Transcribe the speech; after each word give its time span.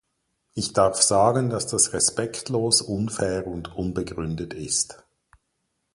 Ich 0.55 0.73
darf 0.73 0.99
sagen, 1.03 1.51
dass 1.51 1.67
das 1.67 1.93
respektlos, 1.93 2.81
unfair 2.81 3.45
und 3.45 3.75
unbegründet 3.75 4.55
ist. 4.55 5.03